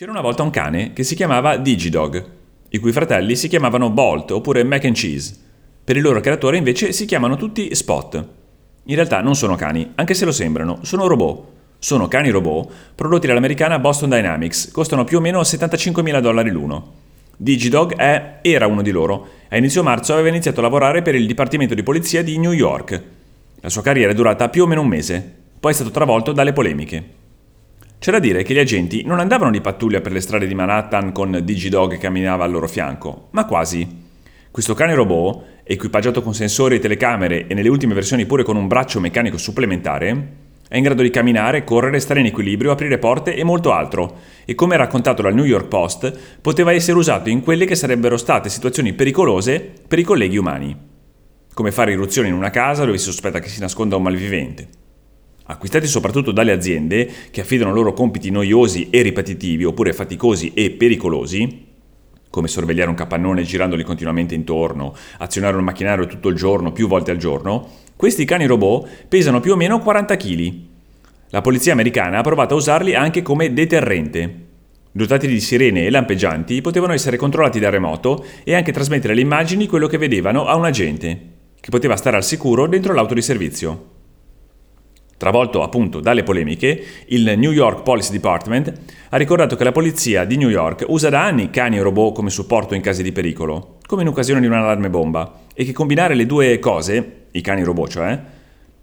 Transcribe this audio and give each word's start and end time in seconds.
C'era 0.00 0.12
una 0.12 0.22
volta 0.22 0.42
un 0.42 0.48
cane 0.48 0.94
che 0.94 1.02
si 1.02 1.14
chiamava 1.14 1.58
Digidog, 1.58 2.24
i 2.70 2.78
cui 2.78 2.90
fratelli 2.90 3.36
si 3.36 3.48
chiamavano 3.48 3.90
Bolt 3.90 4.30
oppure 4.30 4.64
Mac 4.64 4.86
and 4.86 4.94
Cheese. 4.94 5.36
Per 5.84 5.94
il 5.94 6.00
loro 6.00 6.20
creatore 6.20 6.56
invece 6.56 6.92
si 6.92 7.04
chiamano 7.04 7.36
tutti 7.36 7.74
Spot. 7.74 8.14
In 8.84 8.94
realtà 8.94 9.20
non 9.20 9.36
sono 9.36 9.56
cani, 9.56 9.92
anche 9.96 10.14
se 10.14 10.24
lo 10.24 10.32
sembrano, 10.32 10.78
sono 10.84 11.06
robot. 11.06 11.48
Sono 11.78 12.08
cani 12.08 12.30
robot 12.30 12.72
prodotti 12.94 13.26
dall'americana 13.26 13.78
Boston 13.78 14.08
Dynamics, 14.08 14.70
costano 14.70 15.04
più 15.04 15.18
o 15.18 15.20
meno 15.20 15.42
75.000 15.42 16.20
dollari 16.20 16.48
l'uno. 16.48 16.92
Digidog 17.36 17.94
è, 17.94 18.38
era 18.40 18.66
uno 18.66 18.80
di 18.80 18.92
loro. 18.92 19.28
A 19.50 19.58
inizio 19.58 19.82
marzo 19.82 20.14
aveva 20.14 20.28
iniziato 20.28 20.60
a 20.60 20.62
lavorare 20.62 21.02
per 21.02 21.14
il 21.14 21.26
Dipartimento 21.26 21.74
di 21.74 21.82
Polizia 21.82 22.22
di 22.22 22.38
New 22.38 22.52
York. 22.52 23.02
La 23.60 23.68
sua 23.68 23.82
carriera 23.82 24.12
è 24.12 24.14
durata 24.14 24.48
più 24.48 24.62
o 24.62 24.66
meno 24.66 24.80
un 24.80 24.88
mese, 24.88 25.34
poi 25.60 25.72
è 25.72 25.74
stato 25.74 25.90
travolto 25.90 26.32
dalle 26.32 26.54
polemiche. 26.54 27.19
C'è 28.00 28.12
da 28.12 28.18
dire 28.18 28.42
che 28.42 28.54
gli 28.54 28.58
agenti 28.58 29.04
non 29.04 29.20
andavano 29.20 29.50
di 29.50 29.60
pattuglia 29.60 30.00
per 30.00 30.12
le 30.12 30.22
strade 30.22 30.46
di 30.46 30.54
Manhattan 30.54 31.12
con 31.12 31.38
Digidog 31.44 31.90
che 31.90 31.98
camminava 31.98 32.44
al 32.44 32.50
loro 32.50 32.66
fianco, 32.66 33.28
ma 33.32 33.44
quasi. 33.44 33.86
Questo 34.50 34.72
cane 34.72 34.94
robot, 34.94 35.44
equipaggiato 35.64 36.22
con 36.22 36.32
sensori 36.32 36.76
e 36.76 36.78
telecamere 36.78 37.46
e 37.46 37.52
nelle 37.52 37.68
ultime 37.68 37.92
versioni 37.92 38.24
pure 38.24 38.42
con 38.42 38.56
un 38.56 38.68
braccio 38.68 39.00
meccanico 39.00 39.36
supplementare, 39.36 40.28
è 40.66 40.78
in 40.78 40.82
grado 40.82 41.02
di 41.02 41.10
camminare, 41.10 41.62
correre, 41.62 42.00
stare 42.00 42.20
in 42.20 42.26
equilibrio, 42.26 42.70
aprire 42.70 42.96
porte 42.96 43.34
e 43.34 43.44
molto 43.44 43.70
altro. 43.70 44.16
E 44.46 44.54
come 44.54 44.78
raccontato 44.78 45.20
dal 45.20 45.34
New 45.34 45.44
York 45.44 45.68
Post, 45.68 46.38
poteva 46.40 46.72
essere 46.72 46.96
usato 46.96 47.28
in 47.28 47.42
quelle 47.42 47.66
che 47.66 47.74
sarebbero 47.74 48.16
state 48.16 48.48
situazioni 48.48 48.94
pericolose 48.94 49.72
per 49.86 49.98
i 49.98 50.04
colleghi 50.04 50.38
umani. 50.38 50.74
Come 51.52 51.70
fare 51.70 51.92
irruzioni 51.92 52.28
in 52.28 52.34
una 52.34 52.48
casa 52.48 52.86
dove 52.86 52.96
si 52.96 53.04
sospetta 53.04 53.40
che 53.40 53.50
si 53.50 53.60
nasconda 53.60 53.96
un 53.96 54.04
malvivente 54.04 54.79
acquistati 55.50 55.86
soprattutto 55.86 56.30
dalle 56.30 56.52
aziende 56.52 57.10
che 57.30 57.40
affidano 57.40 57.72
loro 57.72 57.92
compiti 57.92 58.30
noiosi 58.30 58.88
e 58.90 59.02
ripetitivi 59.02 59.64
oppure 59.64 59.92
faticosi 59.92 60.52
e 60.54 60.70
pericolosi, 60.70 61.66
come 62.30 62.46
sorvegliare 62.46 62.88
un 62.88 62.94
capannone 62.94 63.42
girandoli 63.42 63.82
continuamente 63.82 64.36
intorno, 64.36 64.94
azionare 65.18 65.56
un 65.56 65.64
macchinario 65.64 66.06
tutto 66.06 66.28
il 66.28 66.36
giorno, 66.36 66.72
più 66.72 66.86
volte 66.86 67.10
al 67.10 67.16
giorno, 67.16 67.68
questi 67.96 68.24
cani 68.24 68.46
robot 68.46 69.06
pesano 69.08 69.40
più 69.40 69.52
o 69.52 69.56
meno 69.56 69.80
40 69.80 70.16
kg. 70.16 70.54
La 71.30 71.40
polizia 71.40 71.72
americana 71.72 72.18
ha 72.18 72.22
provato 72.22 72.54
a 72.54 72.56
usarli 72.56 72.94
anche 72.94 73.22
come 73.22 73.52
deterrente. 73.52 74.46
Dotati 74.92 75.26
di 75.26 75.40
sirene 75.40 75.84
e 75.84 75.90
lampeggianti, 75.90 76.60
potevano 76.60 76.92
essere 76.92 77.16
controllati 77.16 77.60
da 77.60 77.70
remoto 77.70 78.24
e 78.42 78.54
anche 78.54 78.72
trasmettere 78.72 79.12
alle 79.12 79.22
immagini 79.22 79.66
quello 79.66 79.86
che 79.86 79.98
vedevano 79.98 80.46
a 80.46 80.56
un 80.56 80.64
agente, 80.64 81.20
che 81.60 81.70
poteva 81.70 81.96
stare 81.96 82.16
al 82.16 82.24
sicuro 82.24 82.66
dentro 82.66 82.94
l'auto 82.94 83.14
di 83.14 83.22
servizio. 83.22 83.98
Travolto 85.20 85.62
appunto 85.62 86.00
dalle 86.00 86.22
polemiche, 86.22 86.82
il 87.08 87.34
New 87.36 87.52
York 87.52 87.82
Police 87.82 88.10
Department 88.10 88.72
ha 89.10 89.18
ricordato 89.18 89.54
che 89.54 89.64
la 89.64 89.70
polizia 89.70 90.24
di 90.24 90.38
New 90.38 90.48
York 90.48 90.86
usa 90.88 91.10
da 91.10 91.22
anni 91.22 91.50
cani 91.50 91.76
e 91.76 91.82
robot 91.82 92.14
come 92.14 92.30
supporto 92.30 92.74
in 92.74 92.80
casi 92.80 93.02
di 93.02 93.12
pericolo, 93.12 93.76
come 93.86 94.00
in 94.00 94.08
occasione 94.08 94.40
di 94.40 94.46
un 94.46 94.54
allarme 94.54 94.88
bomba, 94.88 95.40
e 95.52 95.66
che 95.66 95.72
combinare 95.72 96.14
le 96.14 96.24
due 96.24 96.58
cose, 96.58 97.26
i 97.32 97.42
cani 97.42 97.62
robot 97.62 97.90
cioè, 97.90 98.18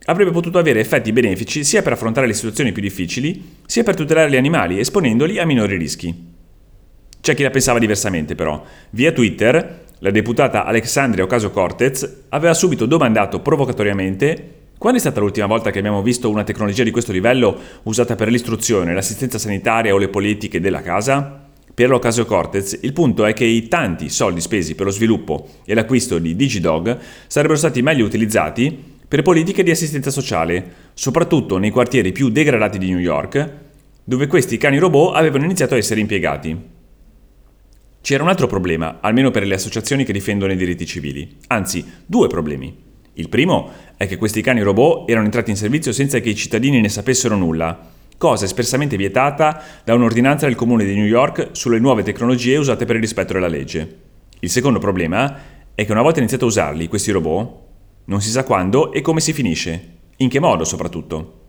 avrebbe 0.06 0.30
potuto 0.30 0.60
avere 0.60 0.80
effetti 0.80 1.12
benefici 1.12 1.64
sia 1.64 1.82
per 1.82 1.94
affrontare 1.94 2.28
le 2.28 2.34
situazioni 2.34 2.72
più 2.72 2.84
difficili, 2.84 3.56
sia 3.66 3.82
per 3.82 3.96
tutelare 3.96 4.30
gli 4.30 4.38
animali 4.38 4.78
esponendoli 4.78 5.40
a 5.40 5.46
minori 5.48 5.76
rischi. 5.76 6.36
C'è 7.20 7.34
chi 7.34 7.42
la 7.42 7.50
pensava 7.50 7.80
diversamente 7.80 8.36
però. 8.36 8.64
Via 8.92 9.12
Twitter, 9.12 9.86
la 9.98 10.12
deputata 10.12 10.66
Alexandria 10.66 11.24
Ocasio-Cortez 11.24 12.26
aveva 12.30 12.54
subito 12.54 12.86
domandato 12.86 13.40
provocatoriamente 13.40 14.57
quando 14.78 15.00
è 15.00 15.02
stata 15.02 15.20
l'ultima 15.20 15.48
volta 15.48 15.72
che 15.72 15.80
abbiamo 15.80 16.04
visto 16.04 16.30
una 16.30 16.44
tecnologia 16.44 16.84
di 16.84 16.92
questo 16.92 17.12
livello 17.12 17.58
usata 17.84 18.16
per 18.16 18.30
l'istruzione, 18.30 18.94
l'assistenza 18.94 19.40
sanitaria 19.40 19.94
o 19.94 19.98
le 19.98 20.08
politiche 20.08 20.60
della 20.60 20.82
casa? 20.82 21.46
Per 21.74 21.90
l'Ocasio 21.90 22.26
Cortez, 22.26 22.78
il 22.82 22.94
punto 22.94 23.26
è 23.26 23.34
che 23.34 23.46
i 23.46 23.68
tanti 23.68 24.10
soldi 24.10 24.40
spesi 24.40 24.76
per 24.76 24.86
lo 24.86 24.92
sviluppo 24.92 25.48
e 25.66 25.74
l'acquisto 25.74 26.20
di 26.20 26.36
DigiDog 26.36 26.98
sarebbero 27.26 27.58
stati 27.58 27.82
meglio 27.82 28.06
utilizzati 28.06 28.96
per 29.08 29.24
politiche 29.24 29.64
di 29.64 29.72
assistenza 29.72 30.12
sociale, 30.12 30.74
soprattutto 30.94 31.58
nei 31.58 31.72
quartieri 31.72 32.12
più 32.12 32.30
degradati 32.30 32.78
di 32.78 32.90
New 32.90 33.00
York, 33.00 33.54
dove 34.04 34.28
questi 34.28 34.58
cani 34.58 34.78
robot 34.78 35.16
avevano 35.16 35.46
iniziato 35.46 35.74
a 35.74 35.78
essere 35.78 36.02
impiegati. 36.02 36.56
C'era 38.02 38.24
un 38.24 38.30
altro 38.30 38.48
problema, 38.48 39.00
almeno 39.02 39.32
per 39.32 39.46
le 39.46 39.56
associazioni 39.56 40.04
che 40.04 40.14
difendono 40.14 40.52
i 40.52 40.58
diritti 40.58 40.86
civili, 40.86 41.38
anzi 41.48 41.84
due 42.06 42.28
problemi. 42.28 42.86
Il 43.14 43.30
primo 43.30 43.72
è 43.98 44.08
che 44.08 44.18
questi 44.18 44.42
cani 44.42 44.62
robot 44.62 45.10
erano 45.10 45.26
entrati 45.26 45.50
in 45.50 45.58
servizio 45.58 45.92
senza 45.92 46.20
che 46.20 46.30
i 46.30 46.36
cittadini 46.36 46.80
ne 46.80 46.88
sapessero 46.88 47.36
nulla, 47.36 47.90
cosa 48.18 48.46
espressamente 48.46 48.96
vietata 48.96 49.62
da 49.84 49.96
un'ordinanza 49.96 50.46
del 50.46 50.56
comune 50.56 50.86
di 50.86 50.94
New 50.94 51.06
York 51.06 51.50
sulle 51.52 51.80
nuove 51.80 52.04
tecnologie 52.04 52.58
usate 52.58 52.86
per 52.86 52.96
il 52.96 53.02
rispetto 53.02 53.34
della 53.34 53.48
legge. 53.48 53.98
Il 54.40 54.52
secondo 54.52 54.78
problema 54.78 55.36
è 55.74 55.84
che 55.84 55.92
una 55.92 56.04
volta 56.04 56.20
iniziato 56.20 56.46
a 56.46 56.50
usarli, 56.50 56.88
questi 56.88 57.12
robot, 57.12 57.66
non 58.06 58.22
si 58.22 58.30
sa 58.30 58.44
quando 58.44 58.94
e 58.94 59.02
come 59.02 59.20
si 59.20 59.34
finisce, 59.34 59.96
in 60.18 60.30
che 60.30 60.40
modo 60.40 60.64
soprattutto. 60.64 61.42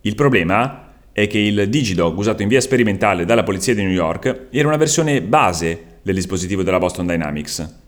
Il 0.00 0.14
problema 0.14 0.92
è 1.12 1.26
che 1.26 1.38
il 1.38 1.68
Digidog 1.68 2.16
usato 2.16 2.42
in 2.42 2.48
via 2.48 2.60
sperimentale 2.60 3.24
dalla 3.24 3.42
polizia 3.42 3.74
di 3.74 3.82
New 3.82 3.92
York 3.92 4.48
era 4.50 4.68
una 4.68 4.76
versione 4.76 5.22
base 5.22 6.00
del 6.02 6.14
dispositivo 6.14 6.62
della 6.62 6.78
Boston 6.78 7.06
Dynamics. 7.06 7.80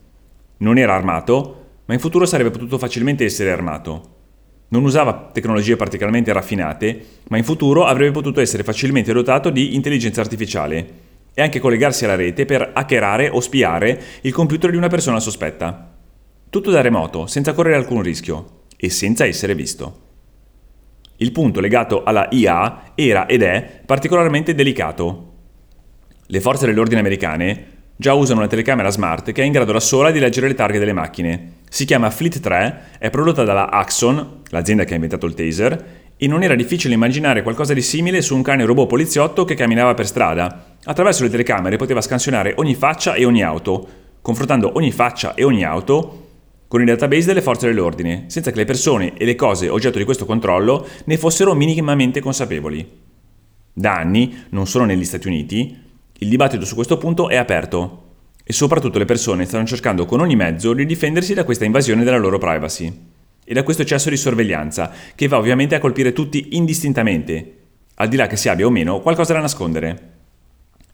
Non 0.59 0.79
era 0.79 0.95
armato, 0.95 1.58
ma 1.89 1.95
in 1.95 2.01
futuro 2.01 2.27
sarebbe 2.27 2.51
potuto 2.51 2.77
facilmente 2.77 3.25
essere 3.25 3.51
armato. 3.51 4.17
Non 4.69 4.85
usava 4.85 5.31
tecnologie 5.33 5.77
particolarmente 5.77 6.33
raffinate, 6.35 7.05
ma 7.29 7.39
in 7.39 7.45
futuro 7.45 7.87
avrebbe 7.87 8.11
potuto 8.11 8.43
essere 8.43 8.63
facilmente 8.63 9.11
dotato 9.15 9.49
di 9.49 9.75
intelligenza 9.75 10.21
artificiale 10.21 11.07
e 11.33 11.41
anche 11.41 11.61
collegarsi 11.61 12.05
alla 12.05 12.15
rete 12.15 12.45
per 12.45 12.73
hackerare 12.75 13.31
o 13.31 13.41
spiare 13.41 14.03
il 14.21 14.35
computer 14.35 14.71
di 14.71 14.77
una 14.77 14.89
persona 14.89 15.19
sospetta. 15.19 15.97
Tutto 16.51 16.71
da 16.71 16.83
remoto, 16.83 17.27
senza 17.27 17.55
correre 17.55 17.77
alcun 17.77 18.03
rischio 18.03 18.65
e 18.77 18.91
senza 18.91 19.25
essere 19.25 19.55
visto. 19.55 20.01
Il 21.17 21.33
punto 21.33 21.61
legato 21.61 22.03
alla 22.03 22.29
IA 22.31 22.93
era 22.95 23.25
ed 23.25 23.41
è 23.41 23.81
particolarmente 23.87 24.55
delicato. 24.55 25.33
Le 26.27 26.41
forze 26.43 26.67
dell'ordine 26.67 27.01
americane 27.01 27.67
già 27.97 28.13
usano 28.13 28.41
una 28.41 28.49
telecamera 28.49 28.91
smart 28.91 29.33
che 29.33 29.41
è 29.41 29.47
in 29.47 29.53
grado 29.53 29.73
da 29.73 29.81
sola 29.81 30.11
di 30.11 30.19
leggere 30.19 30.49
le 30.49 30.55
targhe 30.55 30.79
delle 30.79 30.93
macchine. 30.93 31.58
Si 31.71 31.85
chiama 31.85 32.11
Fleet 32.11 32.41
3, 32.41 32.83
è 32.99 33.11
prodotta 33.11 33.45
dalla 33.45 33.71
Axon, 33.71 34.41
l'azienda 34.49 34.85
che 34.85 34.93
ha 34.93 34.95
inventato 34.95 35.27
il 35.27 35.35
taser, 35.35 35.85
e 36.17 36.27
non 36.27 36.43
era 36.43 36.55
difficile 36.55 36.95
immaginare 36.95 37.43
qualcosa 37.43 37.75
di 37.75 37.83
simile 37.83 38.23
su 38.23 38.35
un 38.35 38.43
cane 38.43 38.65
robot 38.65 38.89
poliziotto 38.89 39.45
che 39.45 39.55
camminava 39.55 39.95
per 39.95 40.07
strada. 40.07 40.77
Attraverso 40.85 41.23
le 41.23 41.31
telecamere 41.31 41.77
poteva 41.77 42.01
scansionare 42.01 42.55
ogni 42.57 42.75
faccia 42.75 43.15
e 43.15 43.25
ogni 43.25 43.43
auto, 43.43 43.89
confrontando 44.21 44.73
ogni 44.75 44.91
faccia 44.91 45.35
e 45.35 45.45
ogni 45.45 45.65
auto 45.65 46.27
con 46.67 46.81
il 46.81 46.87
database 46.87 47.27
delle 47.27 47.43
forze 47.43 47.67
dell'ordine, 47.67 48.25
senza 48.27 48.51
che 48.51 48.57
le 48.57 48.65
persone 48.65 49.17
e 49.17 49.25
le 49.25 49.37
cose 49.37 49.69
oggetto 49.69 49.99
di 49.99 50.05
questo 50.05 50.27
controllo 50.27 50.87
ne 51.05 51.17
fossero 51.17 51.55
minimamente 51.55 52.21
consapevoli. 52.21 52.87
Da 53.73 53.97
anni, 53.97 54.45
non 54.51 54.67
solo 54.67 54.85
negli 54.85 55.05
Stati 55.05 55.29
Uniti, 55.29 55.79
il 56.19 56.29
dibattito 56.29 56.65
su 56.65 56.75
questo 56.75 56.99
punto 56.99 57.29
è 57.29 57.37
aperto 57.37 58.07
e 58.51 58.55
soprattutto 58.55 58.99
le 58.99 59.05
persone 59.05 59.45
stanno 59.45 59.67
cercando 59.67 60.07
con 60.07 60.21
ogni 60.21 60.35
mezzo 60.35 60.73
di 60.73 60.87
difendersi 60.87 61.35
da 61.35 61.45
questa 61.45 61.67
invasione 61.67 62.03
della 62.03 62.17
loro 62.17 62.39
privacy 62.39 62.91
e 63.45 63.53
da 63.53 63.63
questo 63.63 63.83
eccesso 63.83 64.09
di 64.09 64.17
sorveglianza 64.17 64.91
che 65.15 65.29
va 65.29 65.37
ovviamente 65.37 65.75
a 65.75 65.79
colpire 65.79 66.15
tutti 66.15 66.57
indistintamente, 66.57 67.57
al 67.97 68.09
di 68.09 68.17
là 68.17 68.27
che 68.27 68.39
si 68.39 68.49
abbia 68.49 68.65
o 68.65 68.71
meno 68.71 69.01
qualcosa 69.01 69.35
da 69.35 69.41
nascondere. 69.41 70.13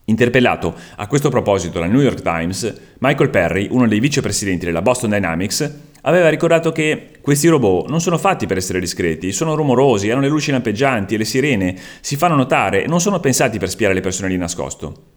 Interpellato 0.07 0.75
a 0.97 1.07
questo 1.07 1.29
proposito 1.29 1.79
dal 1.79 1.91
New 1.91 2.01
York 2.01 2.23
Times, 2.23 2.81
Michael 2.99 3.31
Perry, 3.31 3.69
uno 3.71 3.87
dei 3.87 4.01
vicepresidenti 4.01 4.65
della 4.65 4.83
Boston 4.83 5.11
Dynamics, 5.11 5.79
aveva 6.03 6.31
ricordato 6.31 6.73
che 6.73 7.11
questi 7.21 7.47
robot 7.47 7.89
non 7.89 8.01
sono 8.01 8.19
fatti 8.19 8.47
per 8.47 8.57
essere 8.57 8.81
discreti, 8.81 9.31
sono 9.31 9.55
rumorosi, 9.55 10.11
hanno 10.11 10.23
le 10.23 10.29
luci 10.29 10.51
lampeggianti 10.51 11.15
e 11.15 11.19
le 11.19 11.25
sirene, 11.25 11.77
si 12.01 12.17
fanno 12.17 12.35
notare 12.35 12.83
e 12.83 12.89
non 12.89 13.01
sono 13.01 13.21
pensati 13.21 13.59
per 13.59 13.71
spiare 13.71 13.95
le 13.95 14.01
persone 14.01 14.29
di 14.29 14.37
nascosto 14.37 15.14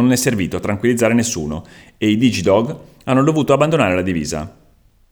non 0.00 0.12
è 0.12 0.16
servito 0.16 0.56
a 0.56 0.60
tranquillizzare 0.60 1.14
nessuno 1.14 1.64
e 1.98 2.10
i 2.10 2.16
Digidog 2.16 2.76
hanno 3.04 3.22
dovuto 3.22 3.52
abbandonare 3.52 3.94
la 3.94 4.02
divisa. 4.02 4.62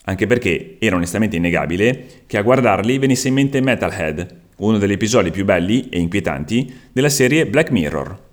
Anche 0.05 0.27
perché 0.27 0.77
era 0.81 0.97
onestamente 0.97 1.37
innegabile 1.37 2.25
che 2.27 2.39
a 2.39 2.43
guardarli 2.43 2.99
venisse 2.99 3.29
in 3.29 3.35
mente 3.35 3.61
Metalhead, 3.61 4.41
uno 4.57 4.79
degli 4.79 4.93
episodi 4.93 5.31
più 5.31 5.45
belli 5.45 5.89
e 5.89 6.01
inquietanti 6.01 6.73
della 6.93 7.09
serie 7.09 7.47
Black 7.47 7.71
Mirror. 7.71 8.31